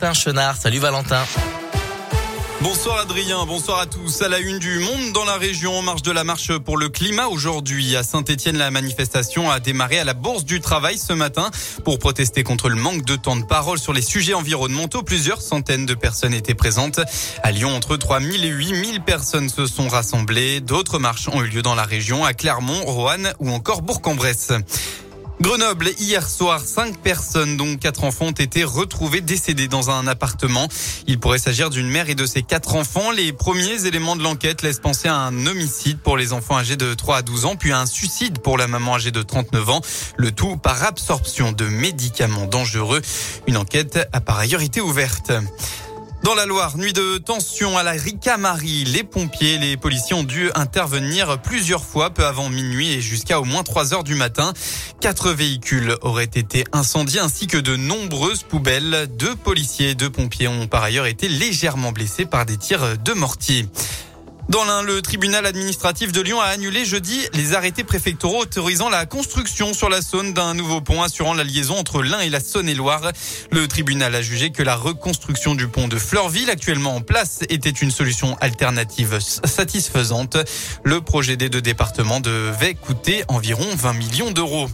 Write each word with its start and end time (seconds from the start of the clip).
Valentin. 0.00 0.54
Salut 0.54 0.78
Valentin. 0.78 1.24
Bonsoir 2.60 2.98
Adrien, 3.00 3.44
bonsoir 3.46 3.80
à 3.80 3.86
tous. 3.86 4.22
À 4.22 4.28
la 4.28 4.38
une 4.38 4.60
du 4.60 4.78
monde 4.78 5.12
dans 5.12 5.24
la 5.24 5.36
région 5.36 5.76
en 5.76 5.82
marche 5.82 6.02
de 6.02 6.12
la 6.12 6.22
marche 6.22 6.56
pour 6.56 6.76
le 6.76 6.88
climat 6.88 7.26
aujourd'hui 7.26 7.96
à 7.96 8.04
Saint-Étienne, 8.04 8.58
la 8.58 8.70
manifestation 8.70 9.50
a 9.50 9.58
démarré 9.58 9.98
à 9.98 10.04
la 10.04 10.14
Bourse 10.14 10.44
du 10.44 10.60
Travail 10.60 10.98
ce 10.98 11.12
matin 11.12 11.50
pour 11.84 11.98
protester 11.98 12.44
contre 12.44 12.68
le 12.68 12.76
manque 12.76 13.04
de 13.04 13.16
temps 13.16 13.34
de 13.34 13.44
parole 13.44 13.80
sur 13.80 13.92
les 13.92 14.02
sujets 14.02 14.34
environnementaux. 14.34 15.02
Plusieurs 15.02 15.42
centaines 15.42 15.84
de 15.84 15.94
personnes 15.94 16.32
étaient 16.32 16.54
présentes. 16.54 17.00
À 17.42 17.50
Lyon, 17.50 17.74
entre 17.74 17.96
3000 17.96 18.44
et 18.44 18.48
8000 18.50 19.00
personnes 19.00 19.48
se 19.48 19.66
sont 19.66 19.88
rassemblées. 19.88 20.60
D'autres 20.60 21.00
marches 21.00 21.26
ont 21.26 21.42
eu 21.42 21.48
lieu 21.48 21.62
dans 21.62 21.74
la 21.74 21.82
région 21.82 22.24
à 22.24 22.34
Clermont, 22.34 22.84
Roanne 22.84 23.32
ou 23.40 23.50
encore 23.50 23.82
Bourg-en-Bresse. 23.82 24.52
Grenoble, 25.40 25.90
hier 26.00 26.28
soir, 26.28 26.60
cinq 26.60 26.98
personnes, 26.98 27.56
dont 27.56 27.76
quatre 27.76 28.02
enfants, 28.02 28.26
ont 28.26 28.30
été 28.32 28.64
retrouvés 28.64 29.20
décédés 29.20 29.68
dans 29.68 29.88
un 29.88 30.08
appartement. 30.08 30.66
Il 31.06 31.20
pourrait 31.20 31.38
s'agir 31.38 31.70
d'une 31.70 31.88
mère 31.88 32.10
et 32.10 32.16
de 32.16 32.26
ses 32.26 32.42
quatre 32.42 32.74
enfants. 32.74 33.12
Les 33.12 33.32
premiers 33.32 33.86
éléments 33.86 34.16
de 34.16 34.22
l'enquête 34.24 34.62
laissent 34.62 34.80
penser 34.80 35.06
à 35.06 35.14
un 35.14 35.46
homicide 35.46 35.98
pour 36.00 36.16
les 36.16 36.32
enfants 36.32 36.58
âgés 36.58 36.76
de 36.76 36.92
3 36.92 37.18
à 37.18 37.22
12 37.22 37.44
ans, 37.44 37.54
puis 37.54 37.70
à 37.70 37.78
un 37.78 37.86
suicide 37.86 38.40
pour 38.40 38.58
la 38.58 38.66
maman 38.66 38.96
âgée 38.96 39.12
de 39.12 39.22
39 39.22 39.70
ans. 39.70 39.80
Le 40.16 40.32
tout 40.32 40.56
par 40.56 40.82
absorption 40.82 41.52
de 41.52 41.66
médicaments 41.66 42.46
dangereux. 42.46 43.00
Une 43.46 43.56
enquête 43.56 44.08
a 44.12 44.20
par 44.20 44.38
ailleurs 44.38 44.62
été 44.62 44.80
ouverte. 44.80 45.30
Dans 46.24 46.34
la 46.34 46.46
Loire, 46.46 46.76
nuit 46.76 46.92
de 46.92 47.18
tension 47.18 47.78
à 47.78 47.82
la 47.82 47.92
Ricamarie. 47.92 48.84
Les 48.84 49.04
pompiers, 49.04 49.56
les 49.58 49.76
policiers 49.76 50.14
ont 50.14 50.24
dû 50.24 50.50
intervenir 50.54 51.40
plusieurs 51.40 51.84
fois 51.84 52.10
peu 52.10 52.26
avant 52.26 52.50
minuit 52.50 52.92
et 52.92 53.00
jusqu'à 53.00 53.40
au 53.40 53.44
moins 53.44 53.62
3 53.62 53.94
heures 53.94 54.04
du 54.04 54.14
matin. 54.14 54.52
Quatre 55.00 55.30
véhicules 55.30 55.96
auraient 56.02 56.24
été 56.24 56.64
incendiés 56.72 57.20
ainsi 57.20 57.46
que 57.46 57.56
de 57.56 57.76
nombreuses 57.76 58.42
poubelles. 58.42 59.08
Deux 59.16 59.36
policiers 59.36 59.90
et 59.90 59.94
deux 59.94 60.10
pompiers 60.10 60.48
ont 60.48 60.66
par 60.66 60.82
ailleurs 60.82 61.06
été 61.06 61.28
légèrement 61.28 61.92
blessés 61.92 62.26
par 62.26 62.44
des 62.44 62.56
tirs 62.56 62.98
de 62.98 63.12
mortier. 63.12 63.66
Dans 64.48 64.64
l'un, 64.64 64.80
le 64.80 65.02
tribunal 65.02 65.44
administratif 65.44 66.10
de 66.10 66.22
Lyon 66.22 66.40
a 66.40 66.46
annulé 66.46 66.86
jeudi 66.86 67.20
les 67.34 67.52
arrêtés 67.52 67.84
préfectoraux 67.84 68.40
autorisant 68.40 68.88
la 68.88 69.04
construction 69.04 69.74
sur 69.74 69.90
la 69.90 70.00
Saône 70.00 70.32
d'un 70.32 70.54
nouveau 70.54 70.80
pont 70.80 71.02
assurant 71.02 71.34
la 71.34 71.44
liaison 71.44 71.76
entre 71.76 72.00
l'Ain 72.02 72.20
et 72.20 72.30
la 72.30 72.40
Saône-et-Loire. 72.40 73.12
Le 73.52 73.68
tribunal 73.68 74.14
a 74.14 74.22
jugé 74.22 74.50
que 74.50 74.62
la 74.62 74.74
reconstruction 74.74 75.54
du 75.54 75.68
pont 75.68 75.86
de 75.86 75.98
Fleurville 75.98 76.48
actuellement 76.48 76.96
en 76.96 77.02
place 77.02 77.40
était 77.50 77.68
une 77.68 77.90
solution 77.90 78.38
alternative 78.40 79.18
satisfaisante. 79.20 80.38
Le 80.82 81.02
projet 81.02 81.36
des 81.36 81.50
deux 81.50 81.60
départements 81.60 82.20
devait 82.20 82.72
coûter 82.72 83.24
environ 83.28 83.66
20 83.76 83.92
millions 83.92 84.30
d'euros. 84.30 84.70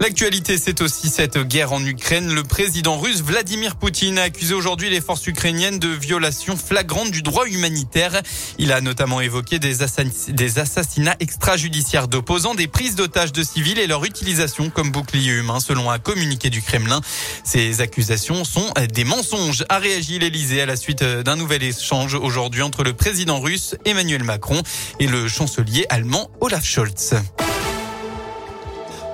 L'actualité, 0.00 0.58
c'est 0.58 0.80
aussi 0.80 1.08
cette 1.08 1.38
guerre 1.38 1.72
en 1.72 1.84
Ukraine. 1.84 2.32
Le 2.32 2.44
président 2.44 2.98
russe 2.98 3.20
Vladimir 3.20 3.74
Poutine 3.74 4.18
a 4.18 4.22
accusé 4.22 4.54
aujourd'hui 4.54 4.90
les 4.90 5.00
forces 5.00 5.26
ukrainiennes 5.26 5.80
de 5.80 5.88
violations 5.88 6.56
flagrantes 6.56 7.10
du 7.10 7.22
droit 7.22 7.46
humanitaire. 7.46 8.22
Il 8.58 8.72
a 8.72 8.80
notamment 8.80 9.20
évoqué 9.20 9.58
des, 9.58 9.82
assassinats 9.82 11.16
extrajudiciaires 11.18 12.06
d'opposants, 12.06 12.54
des 12.54 12.68
prises 12.68 12.94
d'otages 12.94 13.32
de 13.32 13.42
civils 13.42 13.80
et 13.80 13.88
leur 13.88 14.04
utilisation 14.04 14.70
comme 14.70 14.92
bouclier 14.92 15.32
humain, 15.32 15.58
selon 15.58 15.90
un 15.90 15.98
communiqué 15.98 16.48
du 16.48 16.62
Kremlin. 16.62 17.00
Ces 17.42 17.80
accusations 17.80 18.44
sont 18.44 18.72
des 18.92 19.04
mensonges, 19.04 19.64
a 19.68 19.78
réagi 19.78 20.20
l'Elysée 20.20 20.60
à 20.60 20.66
la 20.66 20.76
suite 20.76 21.02
d'un 21.02 21.34
nouvel 21.34 21.64
échange 21.64 22.14
aujourd'hui 22.14 22.62
entre 22.62 22.84
le 22.84 22.92
président 22.92 23.40
russe 23.40 23.74
Emmanuel 23.84 24.22
Macron 24.22 24.62
et 25.00 25.08
le 25.08 25.26
chancelier 25.26 25.86
allemand 25.90 26.30
Olaf 26.40 26.64
Scholz. 26.64 27.14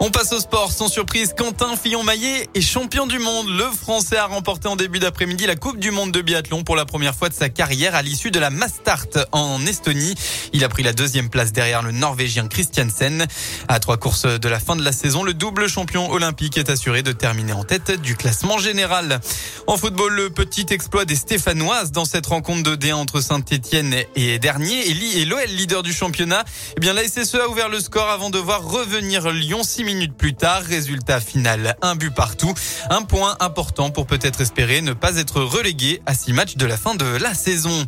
On 0.06 0.10
passe 0.10 0.34
au 0.34 0.38
sport. 0.38 0.70
Sans 0.70 0.88
surprise, 0.88 1.34
Quentin 1.34 1.76
Fillon-Maillet 1.76 2.50
est 2.54 2.60
champion 2.60 3.06
du 3.06 3.18
monde. 3.18 3.48
Le 3.48 3.64
Français 3.70 4.18
a 4.18 4.26
remporté 4.26 4.68
en 4.68 4.76
début 4.76 4.98
d'après-midi 4.98 5.46
la 5.46 5.56
Coupe 5.56 5.78
du 5.78 5.90
monde 5.92 6.12
de 6.12 6.20
biathlon 6.20 6.62
pour 6.62 6.76
la 6.76 6.84
première 6.84 7.14
fois 7.14 7.30
de 7.30 7.34
sa 7.34 7.48
carrière 7.48 7.94
à 7.94 8.02
l'issue 8.02 8.30
de 8.30 8.38
la 8.38 8.50
Mastart 8.50 9.06
en 9.32 9.64
Estonie. 9.64 10.14
Il 10.52 10.62
a 10.62 10.68
pris 10.68 10.82
la 10.82 10.92
deuxième 10.92 11.30
place 11.30 11.52
derrière 11.52 11.82
le 11.82 11.90
Norvégien 11.90 12.48
Christiansen. 12.48 13.26
À 13.66 13.80
trois 13.80 13.96
courses 13.96 14.26
de 14.26 14.46
la 14.46 14.60
fin 14.60 14.76
de 14.76 14.84
la 14.84 14.92
saison, 14.92 15.22
le 15.22 15.32
double 15.32 15.70
champion 15.70 16.12
olympique 16.12 16.58
est 16.58 16.68
assuré 16.68 17.02
de 17.02 17.12
terminer 17.12 17.54
en 17.54 17.64
tête 17.64 17.98
du 18.02 18.14
classement 18.14 18.58
général. 18.58 19.22
En 19.66 19.78
football, 19.78 20.12
le 20.12 20.28
petit 20.28 20.66
exploit 20.68 21.06
des 21.06 21.16
Stéphanoises 21.16 21.92
dans 21.92 22.04
cette 22.04 22.26
rencontre 22.26 22.62
de 22.62 22.76
D1 22.76 22.92
entre 22.92 23.22
Saint-Etienne 23.22 23.94
et 24.16 24.38
Dernier 24.38 24.86
et 24.86 25.24
l'OL 25.24 25.46
leader 25.48 25.82
du 25.82 25.94
championnat. 25.94 26.44
Eh 26.76 26.80
bien, 26.80 26.92
la 26.92 27.08
SSE 27.08 27.36
a 27.36 27.48
ouvert 27.48 27.70
le 27.70 27.80
score 27.80 28.10
avant 28.10 28.28
de 28.28 28.38
voir 28.38 28.62
revenir 28.62 29.30
Lyon 29.30 29.62
6 29.62 29.93
minutes 29.94 30.16
plus 30.16 30.34
tard. 30.34 30.62
Résultat 30.62 31.20
final, 31.20 31.76
un 31.82 31.94
but 31.94 32.14
partout. 32.14 32.52
Un 32.90 33.02
point 33.02 33.36
important 33.40 33.90
pour 33.90 34.06
peut-être 34.06 34.40
espérer 34.40 34.82
ne 34.82 34.92
pas 34.92 35.16
être 35.16 35.40
relégué 35.40 36.02
à 36.06 36.14
six 36.14 36.32
matchs 36.32 36.56
de 36.56 36.66
la 36.66 36.76
fin 36.76 36.94
de 36.94 37.04
la 37.04 37.34
saison. 37.34 37.86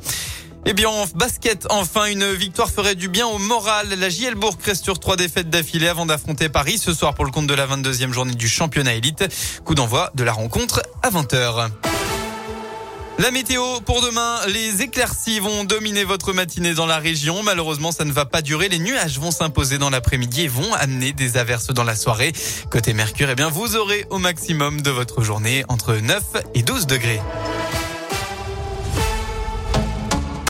Eh 0.68 0.72
bien, 0.72 0.88
en 0.88 1.04
basket, 1.14 1.66
enfin, 1.70 2.06
une 2.06 2.32
victoire 2.32 2.70
ferait 2.70 2.96
du 2.96 3.08
bien 3.08 3.26
au 3.26 3.38
moral. 3.38 3.88
La 3.98 4.08
JL 4.08 4.34
Bourg 4.34 4.56
reste 4.64 4.82
sur 4.82 4.98
trois 4.98 5.16
défaites 5.16 5.48
d'affilée 5.48 5.86
avant 5.86 6.06
d'affronter 6.06 6.48
Paris 6.48 6.78
ce 6.78 6.92
soir 6.92 7.14
pour 7.14 7.24
le 7.24 7.30
compte 7.30 7.46
de 7.46 7.54
la 7.54 7.66
22e 7.66 8.12
journée 8.12 8.34
du 8.34 8.48
championnat 8.48 8.94
élite. 8.94 9.24
Coup 9.64 9.76
d'envoi 9.76 10.10
de 10.14 10.24
la 10.24 10.32
rencontre 10.32 10.82
à 11.02 11.10
20h. 11.10 11.70
La 13.18 13.30
météo 13.30 13.80
pour 13.80 14.02
demain, 14.02 14.40
les 14.46 14.82
éclaircies 14.82 15.40
vont 15.40 15.64
dominer 15.64 16.04
votre 16.04 16.34
matinée 16.34 16.74
dans 16.74 16.84
la 16.84 16.98
région. 16.98 17.42
Malheureusement, 17.42 17.90
ça 17.90 18.04
ne 18.04 18.12
va 18.12 18.26
pas 18.26 18.42
durer. 18.42 18.68
Les 18.68 18.78
nuages 18.78 19.18
vont 19.18 19.30
s'imposer 19.30 19.78
dans 19.78 19.88
l'après-midi 19.88 20.42
et 20.42 20.48
vont 20.48 20.74
amener 20.74 21.12
des 21.12 21.38
averses 21.38 21.68
dans 21.68 21.84
la 21.84 21.96
soirée. 21.96 22.32
Côté 22.70 22.92
Mercure, 22.92 23.30
eh 23.30 23.34
bien, 23.34 23.48
vous 23.48 23.74
aurez 23.74 24.04
au 24.10 24.18
maximum 24.18 24.82
de 24.82 24.90
votre 24.90 25.22
journée 25.22 25.64
entre 25.68 25.94
9 25.94 26.22
et 26.54 26.62
12 26.62 26.86
degrés. 26.86 27.20